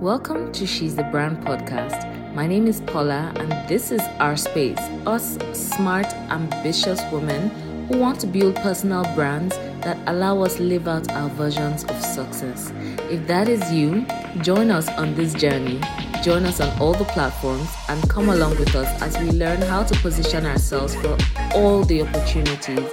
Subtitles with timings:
[0.00, 2.34] Welcome to She's the Brand podcast.
[2.34, 4.78] My name is Paula, and this is our space.
[5.06, 7.48] Us smart, ambitious women
[7.88, 12.74] who want to build personal brands that allow us live out our versions of success.
[13.10, 14.04] If that is you,
[14.42, 15.80] join us on this journey.
[16.22, 19.82] Join us on all the platforms and come along with us as we learn how
[19.82, 21.16] to position ourselves for
[21.54, 22.86] all the opportunities.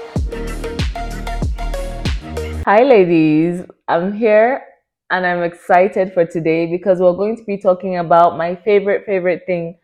[2.66, 3.66] Hi, ladies.
[3.90, 4.64] I'm here
[5.10, 9.44] and I'm excited for today because we're going to be talking about my favorite, favorite
[9.46, 9.78] thing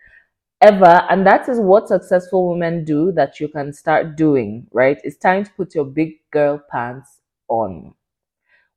[0.62, 4.98] ever, and that is what successful women do that you can start doing, right?
[5.04, 7.94] It's time to put your big girl pants on.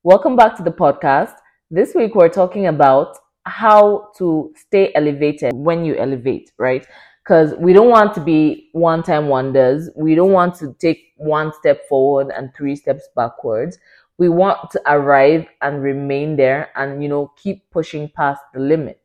[0.02, 1.34] Welcome back to the podcast.
[1.70, 6.86] This week we're talking about how to stay elevated when you elevate, right?
[7.24, 9.88] Because we don't want to be one time wonders.
[9.96, 13.78] We don't want to take one step forward and three steps backwards
[14.22, 19.00] we want to arrive and remain there and you know keep pushing past the limit.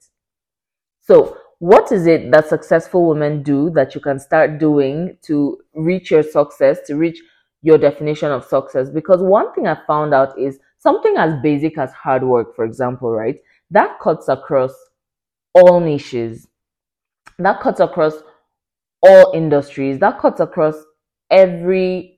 [1.01, 6.11] So what is it that successful women do that you can start doing to reach
[6.11, 7.19] your success to reach
[7.63, 8.91] your definition of success?
[8.91, 13.09] Because one thing i found out is something as basic as hard work for example
[13.09, 13.37] right?
[13.71, 14.75] That cuts across
[15.55, 16.47] all niches.
[17.39, 18.21] That cuts across
[19.01, 19.97] all industries.
[19.97, 20.75] That cuts across
[21.31, 22.16] every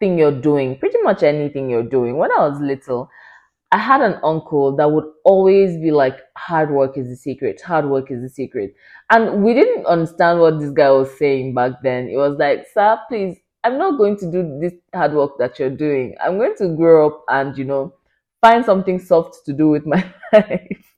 [0.00, 2.16] thing you're doing, pretty much anything you're doing.
[2.16, 3.10] When I was little,
[3.70, 7.86] I had an uncle that would always be like, hard work is the secret, hard
[7.88, 8.74] work is the secret.
[9.10, 12.08] And we didn't understand what this guy was saying back then.
[12.08, 15.70] It was like, sir, please, I'm not going to do this hard work that you're
[15.70, 16.14] doing.
[16.22, 17.94] I'm going to grow up and, you know,
[18.40, 20.94] find something soft to do with my life.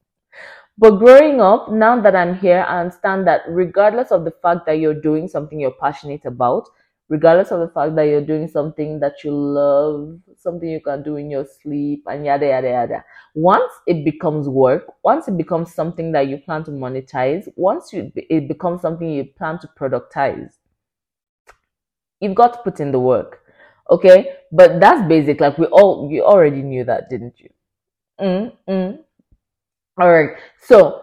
[0.78, 4.78] But growing up, now that I'm here, I understand that regardless of the fact that
[4.78, 6.68] you're doing something you're passionate about,
[7.10, 11.16] regardless of the fact that you're doing something that you love, something you can do
[11.16, 13.04] in your sleep, and yada yada yada.
[13.34, 18.10] Once it becomes work, once it becomes something that you plan to monetize, once you,
[18.16, 20.54] it becomes something you plan to productize,
[22.20, 23.42] you've got to put in the work.
[23.90, 25.40] Okay, but that's basic.
[25.40, 27.50] Like we all, you already knew that, didn't you?
[28.20, 28.98] Mm, mm.
[30.00, 30.30] All right.
[30.62, 31.02] So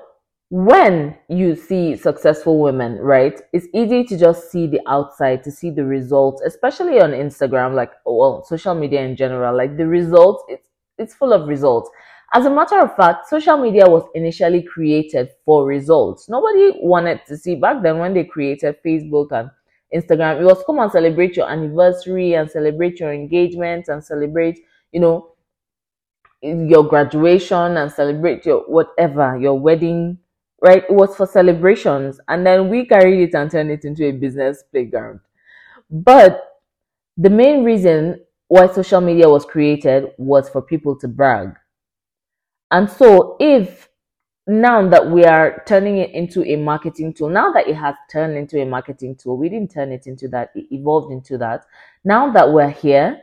[0.49, 5.69] when you see successful women, right, it's easy to just see the outside, to see
[5.71, 9.55] the results, especially on Instagram, like well, social media in general.
[9.55, 11.89] Like the results, it's it's full of results.
[12.33, 16.29] As a matter of fact, social media was initially created for results.
[16.29, 19.49] Nobody wanted to see back then when they created Facebook and
[19.93, 20.39] Instagram.
[20.39, 24.59] It was come and celebrate your anniversary and celebrate your engagement and celebrate,
[24.93, 25.33] you know,
[26.41, 30.17] your graduation and celebrate your whatever, your wedding
[30.61, 30.83] right?
[30.83, 32.19] It was for celebrations.
[32.27, 35.19] And then we carried it and turned it into a business playground.
[35.89, 36.43] But
[37.17, 41.55] the main reason why social media was created was for people to brag.
[42.71, 43.89] And so if
[44.47, 48.37] now that we are turning it into a marketing tool, now that it has turned
[48.37, 51.65] into a marketing tool, we didn't turn it into that, it evolved into that.
[52.05, 53.21] Now that we're here,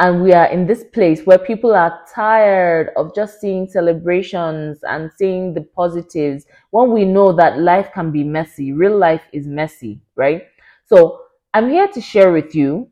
[0.00, 5.10] and we are in this place where people are tired of just seeing celebrations and
[5.16, 8.72] seeing the positives when we know that life can be messy.
[8.72, 10.42] Real life is messy right?
[10.86, 11.20] So
[11.54, 12.88] i'm here to share with you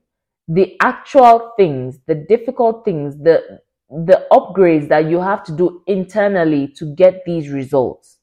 [0.48, 3.60] the actual things the difficult things the
[4.06, 8.18] the upgrades that you have to do internally to get these results.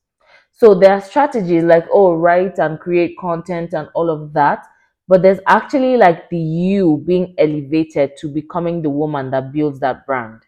[0.52, 4.68] So there are strategies like oh write and create content and all of that
[5.08, 10.06] but there's actually like the you being elevated to becoming the woman that builds that
[10.06, 10.42] brand.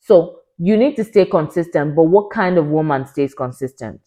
[0.00, 4.00] So you need to stay consistent, but what kind of woman stays consistent?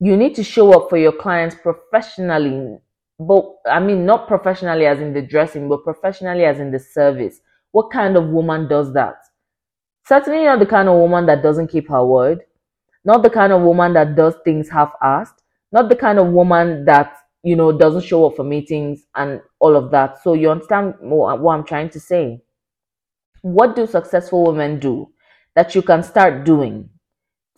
[0.00, 2.78] You need to show up for your clients professionally,
[3.18, 7.40] but I mean, not professionally as in the dressing, but professionally as in the service.
[7.72, 9.16] What kind of woman does that?
[10.06, 12.40] Certainly not the kind of woman that doesn't keep her word,
[13.04, 16.84] not the kind of woman that does things half assed, not the kind of woman
[16.84, 20.22] that you know, doesn't show up for meetings and all of that.
[20.24, 22.42] So you understand what, what I'm trying to say.
[23.42, 25.12] What do successful women do
[25.54, 26.90] that you can start doing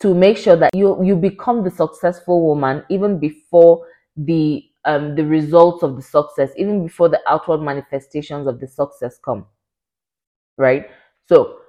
[0.01, 3.87] to make sure that you you become the successful woman even before
[4.17, 9.19] the um the results of the success, even before the outward manifestations of the success
[9.23, 9.47] come.
[10.57, 10.89] Right?
[11.27, 11.59] So,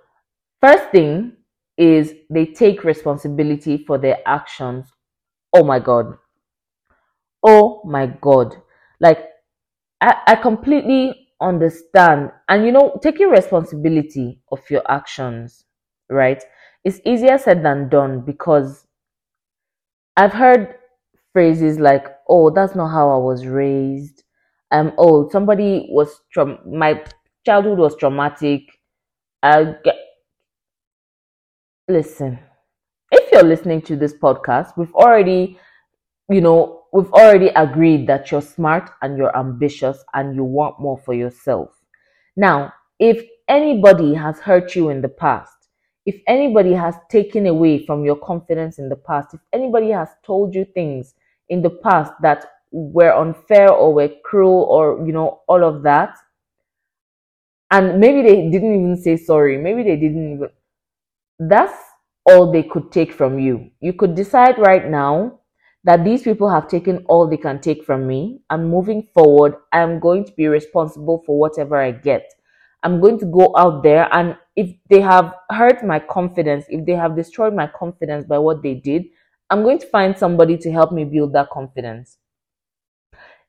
[0.61, 1.35] first thing
[1.77, 4.87] is they take responsibility for their actions.
[5.55, 6.19] Oh my god
[7.43, 8.57] oh my god.
[9.01, 9.25] Like
[10.01, 12.33] I, I completely understand.
[12.49, 15.65] And you know taking responsibility of your actions
[16.11, 16.43] right
[16.85, 18.87] It's easier said than done because
[20.17, 20.75] i've heard
[21.33, 24.25] phrases like oh that's not how i was raised.
[24.71, 27.03] Um oh somebody was tra- my
[27.47, 28.63] childhood was traumatic.
[29.43, 29.97] I get
[31.89, 32.39] listen
[33.13, 35.59] if you're listening to this podcast, we've already,
[36.29, 40.99] you know, we've already agreed that you're smart and you're ambitious and you want more
[40.99, 41.71] for yourself.
[42.37, 45.53] Now, if anybody has hurt you in the past,
[46.07, 50.55] if anybody has taken away from your confidence in the past, if anybody has told
[50.55, 51.15] you things
[51.49, 56.17] in the past that were unfair or were cruel or, you know, all of that,
[57.71, 60.49] and maybe they didn't even say sorry, maybe they didn't even,
[61.39, 61.77] that's
[62.25, 63.71] all they could take from you.
[63.81, 65.38] You could decide right now
[65.89, 68.43] that these people have taken all they can take from me.
[68.51, 72.31] And moving forward, I'm going to be responsible for whatever I get.
[72.83, 76.93] I'm going to go out there and if they have hurt my confidence, if they
[76.93, 79.07] have destroyed my confidence by what they did,
[79.49, 82.19] I'm going to find somebody to help me build that confidence.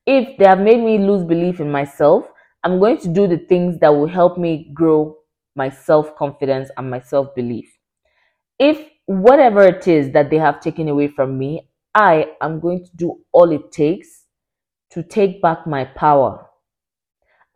[0.05, 2.31] If they have made me lose belief in myself,
[2.63, 5.17] I'm going to do the things that will help me grow
[5.57, 7.69] my self confidence and my self belief.
[8.57, 11.68] If whatever it is that they have taken away from me,
[11.99, 14.23] I am going to do all it takes
[14.91, 16.49] to take back my power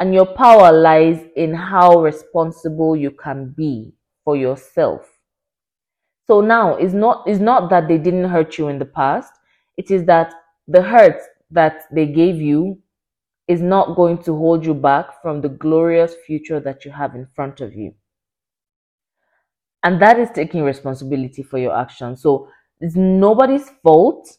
[0.01, 3.93] and your power lies in how responsible you can be
[4.25, 5.09] for yourself.
[6.27, 9.31] So now it's not it's not that they didn't hurt you in the past.
[9.77, 10.33] It is that
[10.67, 12.81] the hurt that they gave you
[13.47, 17.25] is not going to hold you back from the glorious future that you have in
[17.33, 17.93] front of you.
[19.83, 22.21] And that is taking responsibility for your actions.
[22.21, 22.49] So
[22.83, 24.37] it's nobody's fault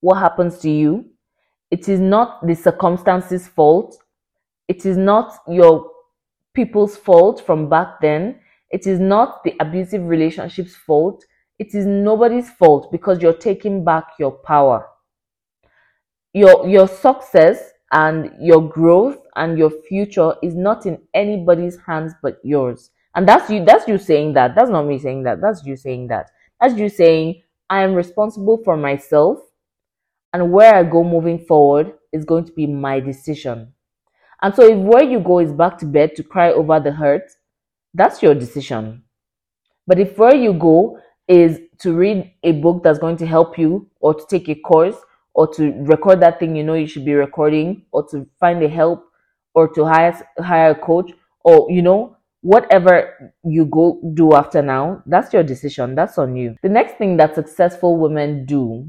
[0.00, 1.04] what happens to you.
[1.70, 4.02] It is not the circumstances' fault.
[4.66, 5.88] It is not your
[6.54, 8.40] people's fault from back then.
[8.70, 11.24] It is not the abusive relationship's fault.
[11.60, 14.84] It is nobody's fault because you're taking back your power.
[16.34, 22.38] Your, your success and your growth and your future is not in anybody's hands but
[22.42, 22.90] yours.
[23.14, 24.56] And that's you, that's you saying that.
[24.56, 25.40] That's not me saying that.
[25.40, 26.30] That's you saying that.
[26.60, 29.38] That's you saying, I am responsible for myself
[30.32, 33.72] and where I go moving forward is going to be my decision.
[34.42, 37.30] And so, if where you go is back to bed to cry over the hurt,
[37.94, 39.02] that's your decision.
[39.86, 43.88] But if where you go is to read a book that's going to help you,
[44.00, 44.96] or to take a course,
[45.34, 48.68] or to record that thing you know you should be recording, or to find a
[48.68, 49.04] help,
[49.54, 51.12] or to hire hire a coach,
[51.44, 55.94] or you know whatever you go do after now, that's your decision.
[55.94, 56.56] That's on you.
[56.62, 58.88] The next thing that successful women do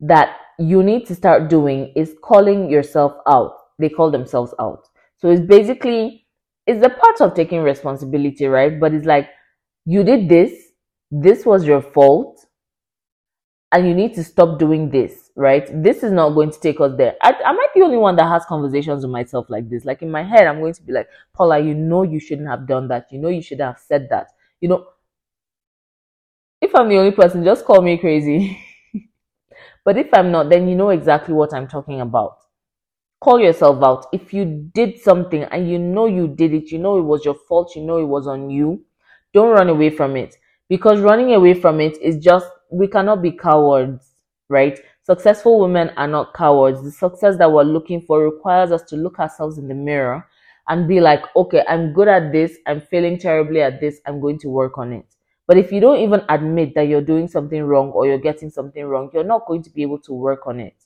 [0.00, 4.86] that you need to start doing is calling yourself out they call themselves out.
[5.18, 6.26] So it's basically
[6.66, 8.78] it's the part of taking responsibility, right?
[8.78, 9.28] But it's like
[9.86, 10.52] you did this,
[11.10, 12.46] this was your fault,
[13.72, 15.68] and you need to stop doing this, right?
[15.82, 17.16] This is not going to take us there.
[17.22, 19.84] I, am I the only one that has conversations with myself like this?
[19.84, 22.66] Like in my head, I'm going to be like, Paula, you know you shouldn't have
[22.66, 23.06] done that.
[23.10, 24.28] You know you should have said that.
[24.60, 24.86] You know,
[26.60, 28.58] if I'm the only person, just call me crazy.
[29.84, 32.40] but if I'm not, then you know exactly what I'm talking about
[33.20, 34.06] call yourself out.
[34.12, 37.34] If you did something and you know you did it, you know it was your
[37.34, 38.84] fault, you know it was on you,
[39.32, 40.36] don't run away from it.
[40.68, 44.12] Because running away from it is just, we cannot be cowards,
[44.48, 44.78] right?
[45.02, 46.82] Successful women are not cowards.
[46.82, 50.26] The success that we're looking for requires us to look ourselves in the mirror
[50.68, 54.38] and be like, okay, I'm good at this, I'm failing terribly at this, I'm going
[54.40, 55.06] to work on it.
[55.46, 58.84] But if you don't even admit that you're doing something wrong or you're getting something
[58.84, 60.76] wrong, you're not going to be able to work on it.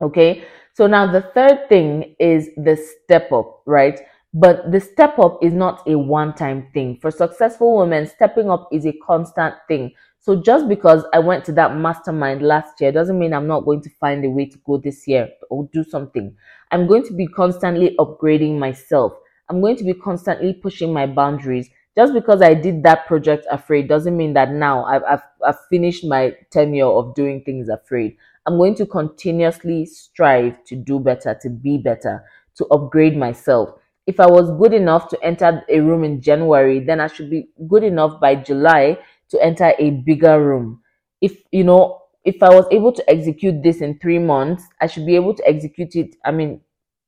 [0.00, 0.44] Okay.
[0.74, 3.98] So now the third thing is the step up, right?
[4.34, 6.98] But the step up is not a one time thing.
[7.00, 9.92] For successful women, stepping up is a constant thing.
[10.20, 13.80] So just because I went to that mastermind last year doesn't mean I'm not going
[13.82, 16.36] to find a way to go this year or do something.
[16.72, 19.12] I'm going to be constantly upgrading myself.
[19.48, 21.70] I'm going to be constantly pushing my boundaries.
[21.96, 26.04] Just because I did that project afraid doesn't mean that now I've, I've, I've finished
[26.04, 28.16] my tenure of doing things afraid.
[28.46, 32.24] I'm going to continuously strive to do better, to be better,
[32.56, 33.70] to upgrade myself.
[34.06, 37.48] If I was good enough to enter a room in January, then I should be
[37.68, 38.98] good enough by July
[39.30, 40.80] to enter a bigger room.
[41.20, 45.06] If, you know, if I was able to execute this in three months, I should
[45.06, 46.16] be able to execute it.
[46.24, 46.60] I mean,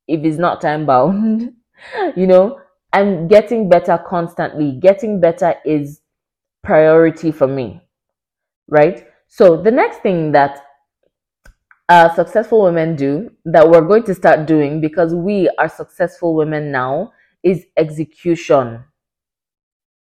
[0.07, 1.53] if it's not time bound,
[2.15, 2.59] you know,
[2.93, 4.79] I'm getting better constantly.
[4.81, 6.01] Getting better is
[6.63, 7.81] priority for me,
[8.67, 9.05] right?
[9.27, 10.65] So the next thing that
[11.89, 16.71] uh, successful women do that we're going to start doing because we are successful women
[16.71, 17.11] now
[17.43, 18.83] is execution.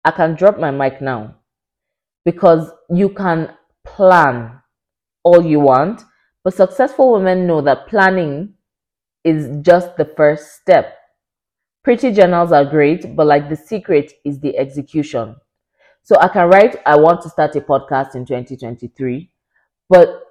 [0.05, 1.35] I can drop my mic now
[2.25, 3.53] because you can
[3.85, 4.61] plan
[5.23, 6.03] all you want,
[6.43, 8.53] but successful women know that planning
[9.23, 10.97] is just the first step.
[11.83, 15.35] Pretty journals are great, but like the secret is the execution.
[16.03, 19.29] So I can write, I want to start a podcast in 2023,
[19.89, 20.23] but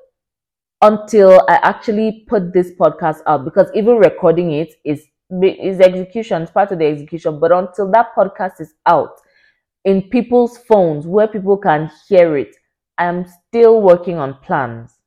[0.83, 6.51] until I actually put this podcast out, because even recording it is is execution, it's
[6.51, 7.39] part of the execution.
[7.39, 9.21] But until that podcast is out
[9.85, 12.57] in people's phones where people can hear it,
[12.99, 14.99] I'm still working on plans.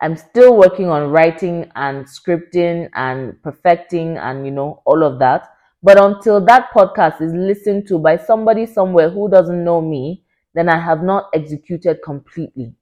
[0.00, 5.48] I'm still working on writing and scripting and perfecting and you know all of that.
[5.82, 10.68] But until that podcast is listened to by somebody somewhere who doesn't know me, then
[10.68, 12.74] I have not executed completely.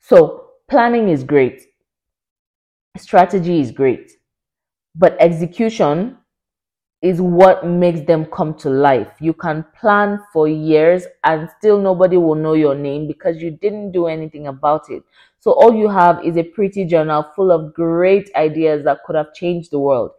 [0.00, 1.62] So, planning is great,
[2.96, 4.12] strategy is great,
[4.96, 6.18] but execution
[7.02, 9.08] is what makes them come to life.
[9.20, 13.92] You can plan for years and still nobody will know your name because you didn't
[13.92, 15.02] do anything about it.
[15.38, 19.32] So, all you have is a pretty journal full of great ideas that could have
[19.32, 20.10] changed the world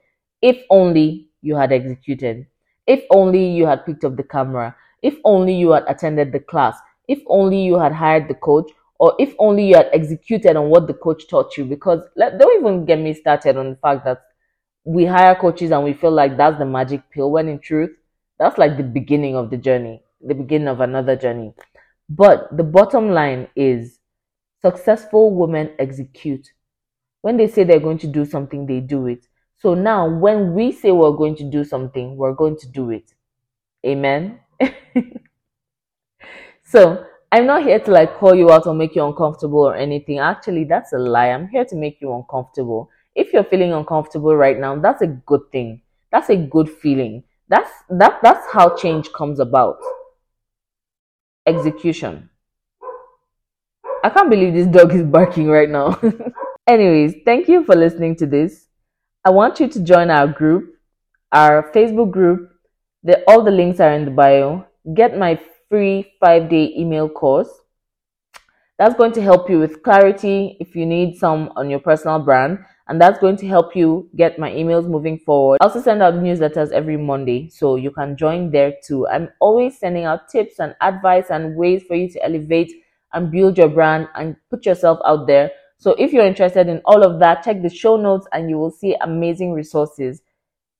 [0.42, 2.48] if only you had executed.
[2.88, 4.76] If only you had picked up the camera.
[5.02, 6.78] If only you had attended the class.
[7.08, 8.72] If only you had hired the coach.
[9.00, 11.66] Or if only you had executed on what the coach taught you.
[11.66, 14.22] Because let, don't even get me started on the fact that
[14.84, 17.92] we hire coaches and we feel like that's the magic pill, when in truth,
[18.40, 21.54] that's like the beginning of the journey, the beginning of another journey.
[22.10, 24.00] But the bottom line is
[24.62, 26.48] successful women execute.
[27.22, 29.28] When they say they're going to do something, they do it.
[29.58, 33.14] So now, when we say we're going to do something, we're going to do it.
[33.86, 34.40] Amen.
[36.64, 40.20] so, I'm not here to like call you out or make you uncomfortable or anything.
[40.20, 41.30] Actually, that's a lie.
[41.30, 42.90] I'm here to make you uncomfortable.
[43.16, 45.82] If you're feeling uncomfortable right now, that's a good thing.
[46.12, 47.24] That's a good feeling.
[47.50, 49.78] That's that that's how change comes about.
[51.46, 52.30] Execution.
[54.04, 56.00] I can't believe this dog is barking right now.
[56.68, 58.68] Anyways, thank you for listening to this.
[59.26, 60.76] I want you to join our group,
[61.32, 62.50] our Facebook group.
[63.04, 64.66] The, all the links are in the bio.
[64.94, 65.40] Get my
[65.70, 67.50] free five day email course.
[68.80, 72.60] That's going to help you with clarity if you need some on your personal brand.
[72.92, 75.58] And that's going to help you get my emails moving forward.
[75.62, 79.08] I also send out newsletters every Monday, so you can join there too.
[79.08, 82.72] I'm always sending out tips and advice and ways for you to elevate
[83.14, 87.02] and build your brand and put yourself out there so if you're interested in all
[87.04, 90.22] of that, check the show notes and you will see amazing resources.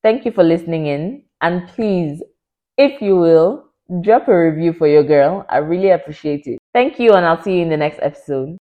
[0.04, 1.24] Thank you for listening in.
[1.42, 2.22] And please,
[2.78, 3.66] if you will,
[4.02, 5.44] drop a review for your girl.
[5.50, 6.60] I really appreciate it.
[6.72, 8.58] Thank you, and I'll see you in the next episode.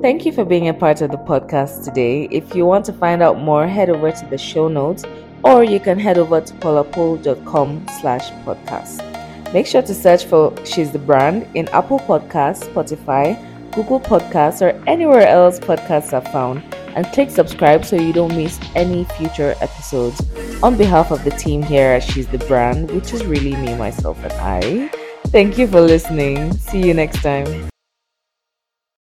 [0.00, 2.24] Thank you for being a part of the podcast today.
[2.30, 5.04] If you want to find out more, head over to the show notes
[5.44, 9.52] or you can head over to paulapwul.com slash podcast.
[9.52, 13.36] Make sure to search for She's the Brand in Apple Podcasts, Spotify,
[13.72, 16.62] Google Podcasts, or anywhere else podcasts are found,
[16.96, 20.20] and click subscribe so you don't miss any future episodes.
[20.62, 24.22] On behalf of the team here at She's the Brand, which is really me, myself,
[24.22, 24.88] and I,
[25.28, 26.52] thank you for listening.
[26.54, 27.71] See you next time.